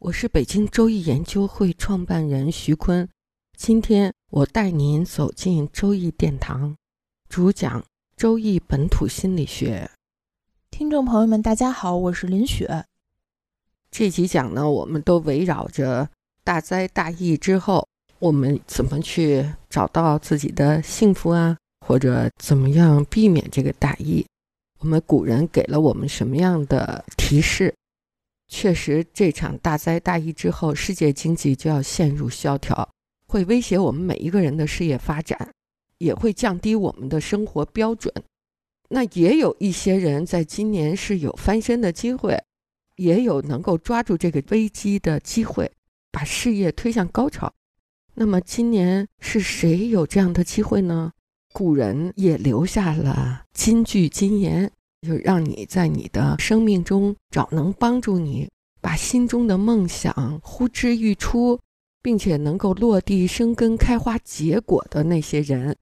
[0.00, 3.08] 我是北京周易研究会创办人徐坤，
[3.56, 6.76] 今天我带您走进周易殿堂，
[7.28, 7.84] 主讲
[8.16, 9.90] 周易本土心理学。
[10.70, 12.84] 听众朋友们，大家好，我是林雪。
[13.90, 16.08] 这几讲呢，我们都围绕着
[16.44, 17.84] 大灾大疫之后，
[18.20, 24.24] 我们怎么去找到自己的幸福啊，或者怎么样避免这个大疫？
[24.78, 27.74] 我们古人给了我们什么样的提示？
[28.48, 32.88] 确实，这场大灾大疫之后，世界经济就要陷入萧条，
[33.26, 35.52] 会威胁我们每一个人的事业发展，
[35.98, 38.12] 也会降低我们的生活标准。
[38.88, 42.42] 那也有一些人在今年是有翻身的机会，
[42.96, 45.70] 也有能够抓住这个危机的机会，
[46.10, 47.52] 把事业推向高潮。
[48.14, 51.12] 那么今年是谁有这样的机会呢？
[51.52, 54.72] 古人也留下了金句金言。
[55.06, 58.48] 就让你在你的生命中找能帮助你
[58.80, 61.58] 把心中的梦想呼之欲出，
[62.02, 65.76] 并且能够落地生根、开花结果的那些人。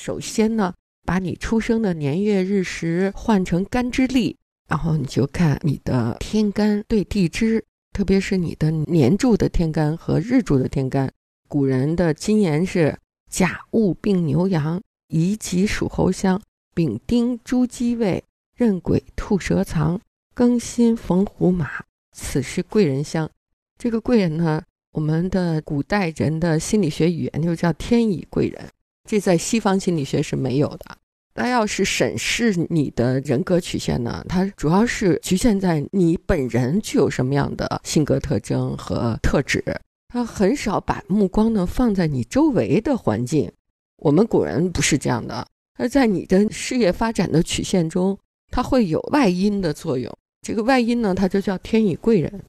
[0.00, 4.36] 首先呢，把你出生的年月日时换成干支历，
[4.68, 11.12] 然后你就看你的天干对地支，特别是你的年柱的天干和日柱的天干。
[11.48, 12.96] 古人的金言是：
[13.30, 16.40] 甲戊并牛羊，乙己属猴相，
[16.74, 18.22] 丙丁猪鸡位。
[18.58, 20.00] 壬癸兔蛇藏，
[20.34, 23.30] 庚辛逢虎马，此是贵人相。
[23.78, 24.60] 这个贵人呢，
[24.90, 28.68] 我们的古代人的心理学语言就叫天乙贵人，
[29.08, 30.98] 这在西方心理学是没有的。
[31.34, 39.62] 那要是审视你的人格曲线呢，它主要是局限在你本人具有什么样的性格特征和特质，
[40.08, 43.52] 它很少把目光呢放在你周围的环境。
[43.98, 48.18] 我们古人不是这样的，而在你的事业发展的曲线中。
[48.50, 52.42] 它会有外因的作用，这个外因呢，它就叫天乙贵人。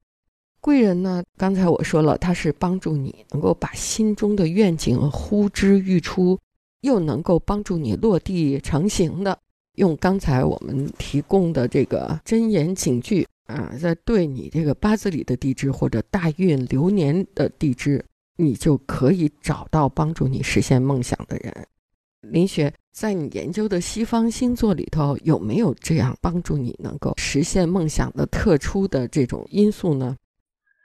[0.61, 6.37] 贵人呢，刚才我说了，它是帮助你能够把心中的愿景呼之欲出，
[6.81, 9.37] 又能够帮助你落地成型的。
[9.75, 18.03] 用刚才我们提供的这个真言警句啊，在对你这个八字里的地支或者大运流年的地支，
[18.35, 21.67] 你就可以找到帮助你实现梦想的人。
[22.21, 30.17] 林雪，在你研究的西方星座里头，有没有这样帮助你能够实现梦想的特殊的这种因素呢？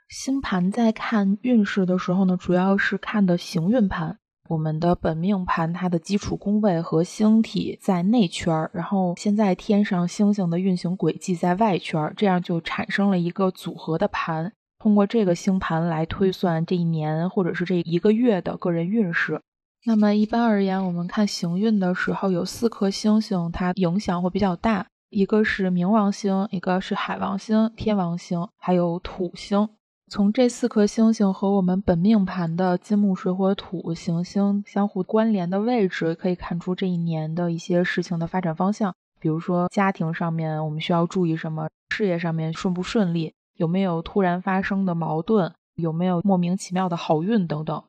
[0.07, 4.17] 星盘在看运势的时候呢，主要是看的行运盘。
[4.47, 14.53] 我们的本命盘，它的基础宫位和星体在内圈然后现在天上星星的运行轨迹在外圈这样就产生了一个组合的盘。
[14.77, 19.41] 通过这个星盘来推算这一年或者是这一个月的个人运势。
[19.87, 24.87] 那么一般而言，我们看行运的时候，有四颗星星，它影响会比较大。
[25.11, 29.69] 一个是冥王星，一个是海王星、天王星，还有土星。
[30.09, 38.95] 从这四颗星星和我们本命盘的金木水火土行星相互关联的位置，可以看出这一年的一些事情的发展方向。
[39.19, 41.69] 比如说家庭上面，我们需要注意什么？
[41.91, 43.35] 事业上面顺不顺利？
[43.55, 45.53] 有没有突然发生的矛盾？
[45.75, 47.83] 有没有莫名其妙的好运等等？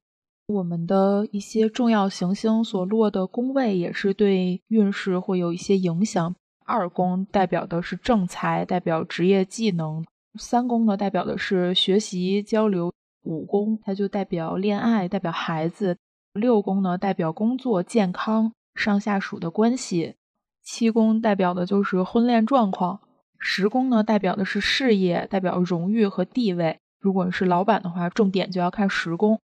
[0.46, 6.37] 我们的一些重要行星所落的宫位也是对运势会有一些影响。
[6.64, 10.04] 二宫代表的是正财，代表职业技能；
[10.38, 12.93] 三宫呢代表的是学习交流；
[13.25, 15.96] 五宫它就代表恋爱，代表孩子；
[16.32, 20.14] 六宫呢代表工作、健康、上下属的关系；
[20.62, 23.00] 七宫代表的就是婚恋状况；
[23.40, 26.78] 十宫呢代表的是事业，代表荣誉和地位。
[27.00, 29.40] 如果你是老板的话，重点就要看十宫。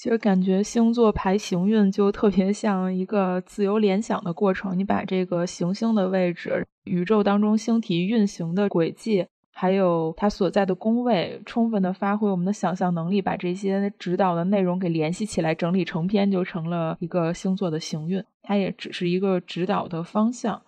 [0.00, 4.78] 其实感觉星座排行运就特别像一个自由联想的过程。
[4.78, 18.22] 你把这个行星的位置、宇宙当中星体运行的轨迹，还有它所在的宫位，充分的发挥我们的想象能力，把这些指导的内容给联系起来，整理成篇，就成了一个星座的行运。
[18.44, 20.62] 它也只是一个指导的方向。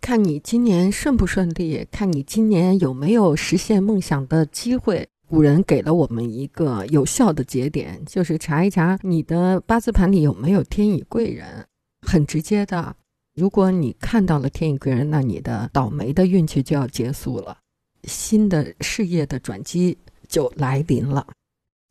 [0.00, 5.10] 看你今年顺不顺利，看你今年有没有实现梦想的机会。
[5.32, 11.66] 古人给了我们一个有效的节点，就是查一查你的八字盘里有没有天乙贵人，
[12.06, 12.94] 很直接的。
[13.34, 17.56] 如果你看到了天乙贵人，那你的倒霉的运气就要结束了，
[18.04, 19.96] 新的事业的转机
[20.28, 21.26] 就来临了。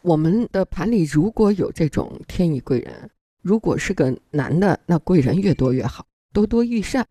[0.03, 3.09] 我们的盘里如果有这种天乙贵人，
[3.41, 7.03] 如果是个男的，那贵人越多越好，多多益善。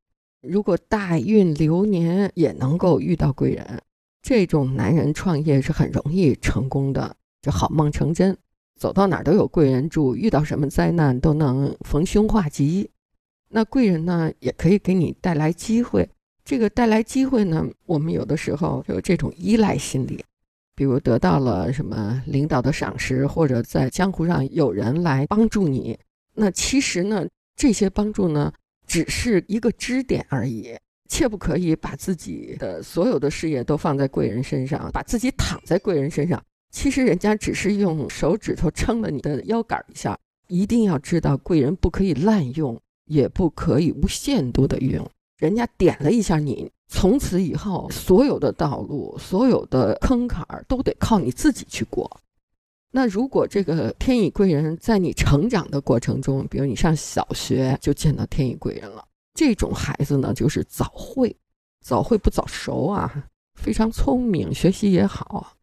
[0.43, 3.83] 如果大运流年也能够遇到贵人。
[4.23, 8.37] 这种男人创业是很容易成功的，就好梦成真，
[8.79, 12.91] 走到哪儿都有贵人助，遇到什么灾难都能逢凶化吉。
[13.49, 16.09] 那贵人呢，也可以给你带来机会。
[16.45, 20.25] 这个带来机会呢，我们有的时候有这种依赖心理，
[20.75, 25.99] 比如得到了什么领导的赏识，或者在江湖上有人来帮助你。
[26.35, 27.27] 那其实呢，
[27.57, 28.53] 这些帮助呢，
[28.87, 30.77] 只是一个支点而已。
[31.11, 36.41] 切不可以把自己的所有的事业都放在贵人身上，把自己躺在贵人身上。
[36.71, 40.17] 其实人家只是用手指头撑了你的腰杆一下。
[40.47, 45.09] 一定要知道，贵人不可以滥用，也不可以无限度的用。
[45.39, 52.21] 人家点了一下你，从此以后，所有的道路、所有的坑坎儿都得靠你自己去过。
[52.93, 59.05] 那如果这个天乙贵人在你成长的过程中，比如你上小学就见到天乙贵人了。
[59.35, 61.35] 这种孩子呢，就是早会，
[61.81, 65.57] 早会不早熟啊，非常聪明，学习也好。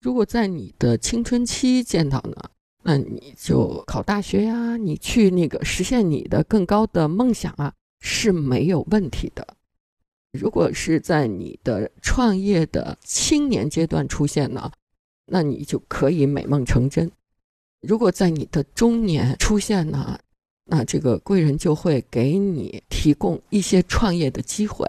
[0.00, 2.50] 如果在你的青春期见到呢，
[2.82, 9.46] 那你就考大学呀，你去那个实现你的更高的梦想啊，是没有问题的。
[10.32, 14.72] 如果是在你的创业的青年阶段出现呢，
[15.26, 17.10] 那你就可以美梦成真。
[17.82, 20.18] 如果在你的中年出现呢？
[20.72, 24.86] 那这个贵人就会给你提供一些创业的机会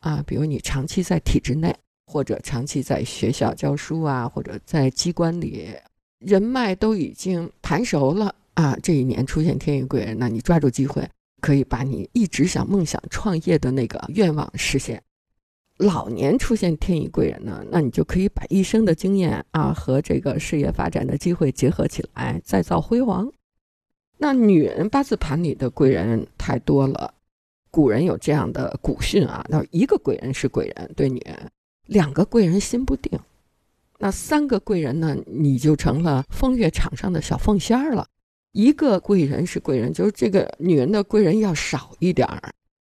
[0.00, 1.74] 啊，比如你长期在体制内，
[2.06, 5.70] 或者长期在学校教书啊，或者在机关里，
[6.18, 8.76] 人脉都已经盘熟了啊。
[8.82, 11.08] 这一年出现天宇贵人，那你抓住机会，
[11.40, 15.02] 可以把你一直想梦想创业的那个愿望实现。
[15.78, 23.26] 老年出现天宇贵人呢，那你就可以把一生的经验啊和这个事业发展的机会结合起来，再造辉煌。
[24.22, 27.12] 那女人八字盘里的贵人太多了，
[27.72, 31.36] 古人有这样的古训啊，那一个贵人是贵人对女人，
[31.86, 33.18] 两个贵人心不定，
[33.98, 38.06] 那三个贵人呢，你就成了风月场上的小凤仙儿了。
[38.52, 42.40] 一个贵人是贵人，就是这个女人的贵人要少一点儿。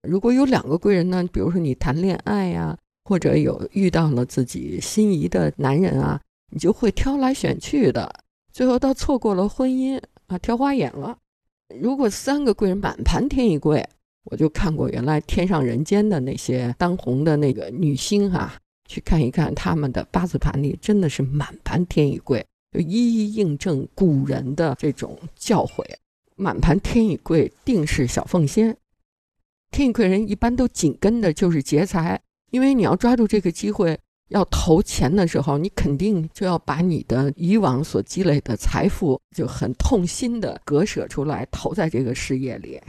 [0.09, 6.21] 如果有两个贵人呢，比如说你谈恋爱呀，或者有遇到了自己心仪的男人啊，
[6.53, 8.15] 你就会挑来选去的，
[8.53, 10.01] 最后到错过了婚姻。
[10.27, 11.19] 啊，挑花眼了。
[11.81, 13.87] 如果三个贵人满盘天一贵，
[14.25, 18.55] 我就看过原来天上人间的那些当红的那个女星哈，
[18.89, 25.85] 去看一看他们的八字盘里真的是满盘天一贵，就一一印证古人的这种教诲。
[26.35, 28.77] 满盘天一贵定是小凤仙，
[29.71, 32.21] 天一贵人一般都紧跟的就是劫财，
[32.51, 33.99] 因为你要抓住这个机会。
[34.29, 42.81] 要投钱的时候，你肯定就要把你的以往所积累的财富就很痛心的割舍出来，投在这个事业里。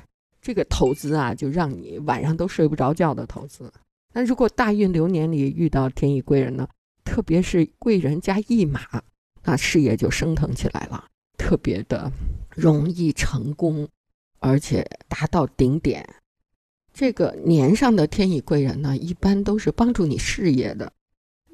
[0.41, 3.71] 这个投资啊，就让你晚上都睡不着觉的投资。
[4.13, 6.67] 那如果大运流年里遇到天意贵人呢，
[7.03, 8.81] 特别是贵人加一马，
[9.43, 11.05] 那事业就升腾起来了，
[11.37, 12.11] 特别的
[12.49, 13.87] 容易成功，
[14.39, 16.07] 而且达到顶点。
[16.93, 20.91] 这个年上的天意贵人呢，一般都是帮助你事业的。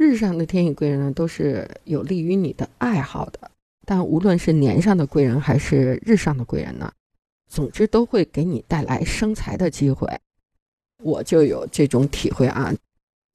[0.04, 3.50] 日上的天乙贵人呢，都是有利于你的爱好的。
[3.86, 6.92] 但无论是年上的贵人还是日上的贵人呢，
[7.48, 10.08] 总之都会给你带来生财的机会。
[11.02, 12.74] 我就有这种体会啊，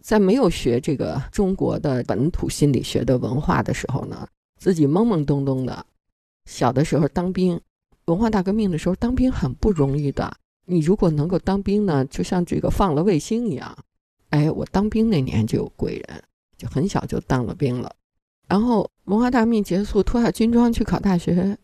[0.05, 4.29] 在没有学这个中国的本土心理学的文化的时候呢，
[4.61, 5.87] 自己懵懵懂懂的。
[6.45, 7.59] 小的时候当兵，
[8.05, 10.37] 文化大革命的时候当兵很不容易的。
[10.67, 13.77] 你如果能够当兵呢，就像这个放了卫星一样。
[14.31, 16.23] 哎，我当兵那年就有贵人。
[16.59, 17.95] 就很小就当了兵了，
[18.49, 21.57] 然后文化大革命结束，脱下军装去考大学，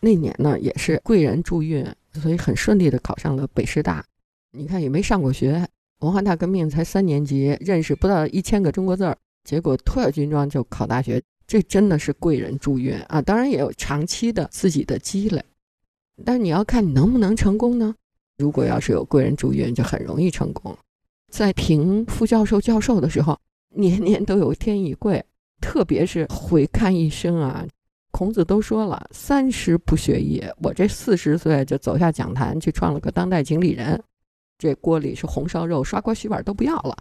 [0.00, 1.82] 那年呢也是贵人助运，
[2.12, 4.04] 所以很顺利的考上了北师大。
[4.50, 5.66] 你看也没上过学，
[6.00, 13.22] 文化大革命才三年级，认识不到一千个中国字儿，结果脱下军装就考大学，这真的是贵人助运啊！
[13.22, 15.42] 当然也有长期的自己的积累，
[16.26, 17.94] 但你要看你能不能成功呢？
[18.36, 20.76] 如果要是有贵人助运，就很容易成功。
[21.30, 23.40] 在评副教授、教授的时候。
[23.74, 25.24] 年年都有天乙贵，
[25.60, 27.66] 特别是回看一生啊。
[28.10, 33.98] 孔子都说了，三十不学艺，我这四十岁就走下讲坛去创了个当代经理人，
[34.58, 36.94] 这锅里是红烧肉，刷锅洗碗都不要了，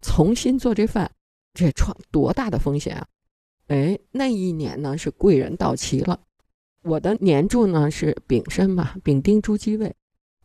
[0.00, 1.10] 重新做这饭，
[1.52, 3.06] 这创多大的风险啊！
[3.68, 6.18] 哎，那一年呢是贵人到齐了，
[6.82, 9.94] 我的年柱呢是丙申嘛，丙丁朱鸡位，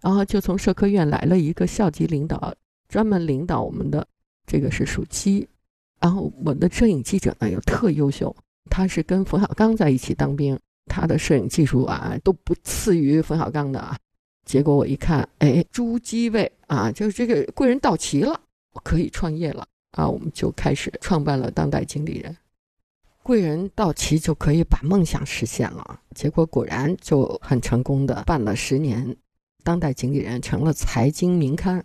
[0.02, 2.54] 然后就从社科院来了一个校级领导，
[2.90, 4.06] 专门领导我们的，
[4.46, 5.48] 这个是属鸡，
[6.00, 8.36] 然后我的摄影记者呢又特优秀。
[8.70, 13.98] 他是跟冯小刚在一起当兵，他的摄影技术啊都不次于冯小刚的啊。
[14.46, 18.40] 结果我一看，哎，朱基位啊，就是这个贵人到齐了，
[18.74, 20.08] 我可以创业了啊！
[20.08, 22.36] 我们就开始创办了当代经理人。
[23.22, 29.16] 贵人到齐就可以把梦想实现了，结果果然就很成功的办了十年，
[29.64, 31.84] 当代经理人成了财经名刊。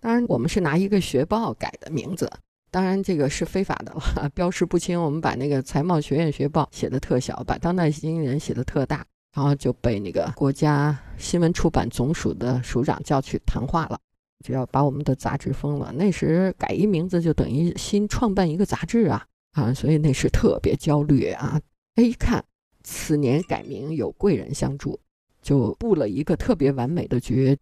[0.00, 2.30] 当然，我们是拿一个学报改的名字。
[2.72, 4.98] 当然，这个是非法的了， 标识不清。
[4.98, 14.00] 我们把那个财贸学院学报写的特小，把当代经理人写的特大，然后就被那个国家新闻出版总署的署长叫去谈话了，
[14.42, 15.92] 就要把我们的杂志封了。
[15.92, 21.60] 那时改一名字就等于新创办一个杂志啊啊，所以那时特别焦虑啊。
[21.96, 22.42] 哎，一看
[22.82, 24.98] 此年改名有贵人相助，
[25.42, 27.54] 就布了一个特别完美的局。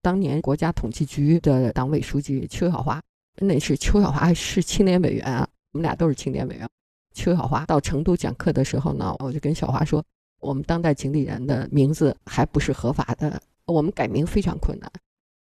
[0.00, 2.98] 当年国家统计局的党委书记邱小华。
[3.40, 6.68] 那是邱小华是青年委员啊，我们俩都是青年委员。
[7.14, 10.04] 邱小华到成都讲课的时候呢，我就跟小华说，
[10.40, 14.90] 我们当代经理人的名字还不是合法的，我们改名非常困难。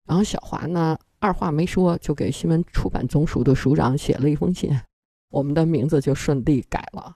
[0.06, 4.78] 然后小华呢，二话没说就给新闻出版总署的署长写了一封信，
[5.30, 7.16] 我们的名字就顺利改了。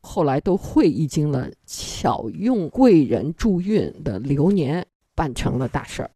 [0.00, 6.10] 后来都会意经了，巧用贵人助运的流年办成了大事儿，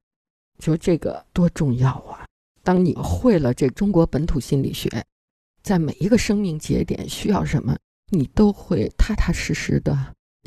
[0.60, 2.15] 说这个多重要啊！
[2.66, 4.90] 当你会了这中国本土心理学，
[5.62, 7.78] 在每一个生命节点需要什么，
[8.10, 9.96] 你都会踏踏实实的，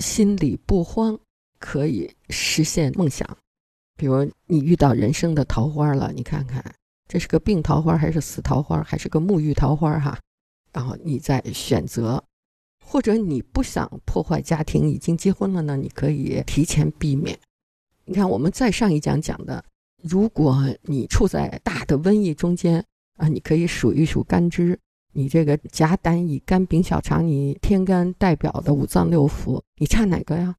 [0.04, 1.18] 心里不慌，
[1.60, 3.26] 可以实现梦想。
[3.96, 6.62] 比如你遇到人生的桃花了，你看看
[7.08, 10.20] 这是个病桃花还是死桃花，还是个沐浴桃花哈？
[10.74, 12.22] 然后你再选择，
[12.86, 17.40] 或者你不想破坏家庭，已经结婚了呢，你可以提前避免。
[18.04, 19.64] 你看我们在上一讲讲的。
[20.02, 22.84] 如果你处在大的瘟疫中间
[23.18, 24.80] 啊，你可以数一数干支，
[25.14, 30.56] 你这个甲胆乙肝丙小肠，你天干代表的五脏六腑，你差哪个呀？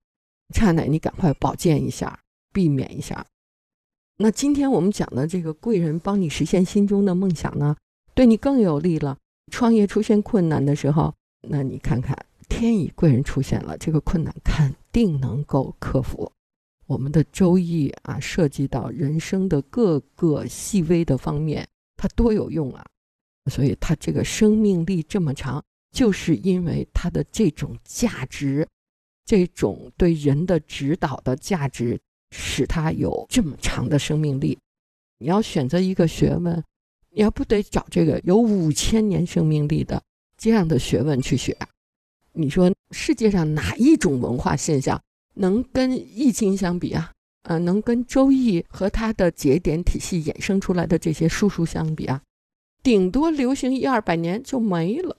[0.54, 0.82] 差哪？
[0.82, 2.20] 你赶快保健一下，
[2.52, 3.24] 避免一下。
[4.18, 7.76] 那今天我们讲的这个贵人帮你实现心中的梦想呢，
[8.14, 9.16] 对你更有利了。
[9.50, 11.14] 创业出现困难的时候，
[11.48, 12.16] 那你看看
[12.48, 16.30] 天乙贵人出现了，这个困难肯定能够克服。
[16.90, 21.64] 我们的周易啊，涉及到人生的各个细微的方面，
[21.96, 22.84] 它多有用啊！
[23.48, 28.66] 所以它这个生命力这么长，就是因为它的这种价值，
[29.24, 31.96] 这种对人的指导的价值，
[32.32, 34.58] 使它有这么长的生命力。
[35.18, 36.60] 你要选择一个学问，
[37.10, 40.02] 你要不得找这个有五千年生命力的
[40.36, 41.56] 这样的学问去学？
[42.32, 45.00] 你说世界上哪一种文化现象？
[45.40, 47.12] 能跟易经相比啊？
[47.44, 52.20] 呃，能跟周易和它的节点体系衍生出来的这些书书相比啊？
[52.82, 55.16] 顶多流行一二百年就没了。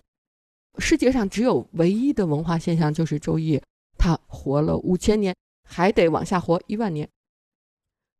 [0.78, 3.60] 世界上只有唯一的文化现象就是周易，
[3.98, 5.36] 它活了五千年，
[5.68, 7.10] 还得往下活一万年。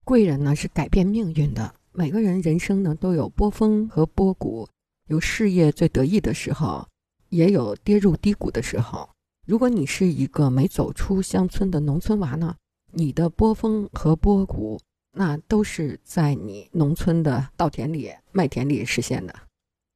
[0.04, 4.68] 贵人呢是改变命运的，每个人人生呢都有波峰和波谷，
[5.08, 6.88] 有事业最得意的时候，
[7.30, 9.08] 也有跌入低谷的时候。
[9.48, 12.56] 如果你是一个没走出乡村的农村娃呢，
[12.92, 14.80] 你的波峰和波谷
[15.14, 19.34] 那都是在你农村的稻田里、麦田里实现的。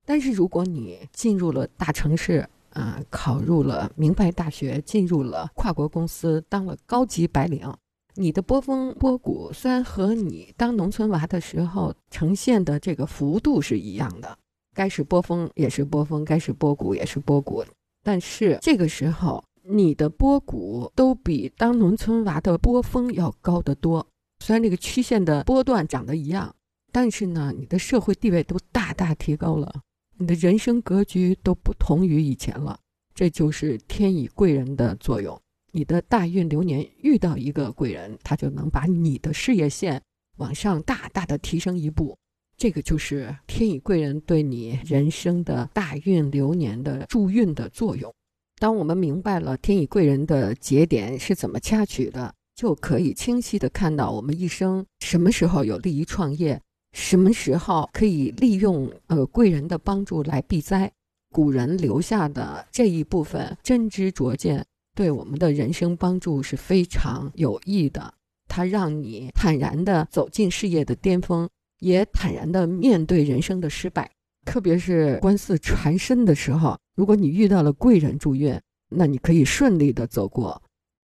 [0.05, 7.71] 但是如果你进入了大城市，啊，考入了名牌大学，进入了跨国公司，当了高级白领，
[8.15, 14.37] 你的波峰波谷虽然和你当农村娃的时候呈现的这个幅度是一样的，
[14.73, 17.63] 该是波峰也是波峰，该是波谷也是波谷。
[18.05, 24.07] 但是这个时候，你的波谷都比当农村娃的波峰要高得多。
[24.43, 26.55] 虽然这个曲线的波段长得一样，
[26.91, 29.81] 但是呢，你的社会地位都大大提高了，
[30.19, 32.79] 你的人生格局都不同于以前了。
[33.15, 35.41] 这就是天乙贵人的作用。
[35.71, 39.99] 你的大运流年遇到一个贵人，他就能把你的事业线
[40.37, 42.15] 往上大大的提升一步。
[42.57, 48.13] 这个就是天乙贵人对你人生的大运流年的助运的作用。
[48.57, 56.61] 当我们明白了天乙贵人的节点是怎么掐取的，就可以清晰的看到我们一生什么时候有利于创业，
[56.93, 60.89] 什么时候可以利用呃贵人的帮助来避灾。
[61.33, 68.13] 古人留下的这一部分真知灼见，对我们的人生帮助是非常有益的。
[68.47, 71.49] 它让你坦然地走进事业的巅峰，
[71.85, 74.09] 也坦然的面对人生的失败。
[74.43, 80.59] 特别是官司缠身的时候，如果你遇到了贵人助运，那你可以顺利的走过。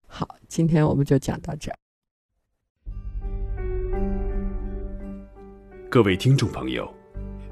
[0.08, 1.76] 好，今天我们就讲到这儿。
[5.90, 6.90] 各位听众朋友，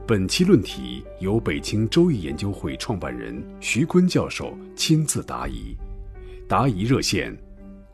[0.07, 5.75] 本期论题由北京周易研究会创办人徐坤教授亲自答疑，
[6.47, 7.37] 答疑热线：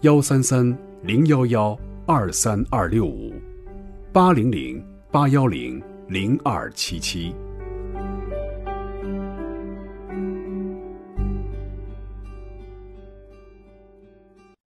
[0.01, 1.75] 幺三三零幺幺
[2.05, 3.33] 二三二六五
[4.11, 4.83] 八零零
[5.13, 7.36] 八幺零零二七七。